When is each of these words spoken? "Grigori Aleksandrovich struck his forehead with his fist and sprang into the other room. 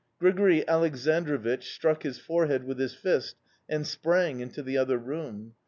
"Grigori 0.19 0.65
Aleksandrovich 0.67 1.61
struck 1.71 2.01
his 2.01 2.17
forehead 2.17 2.63
with 2.63 2.79
his 2.79 2.95
fist 2.95 3.35
and 3.69 3.85
sprang 3.85 4.39
into 4.39 4.63
the 4.63 4.75
other 4.75 4.97
room. 4.97 5.53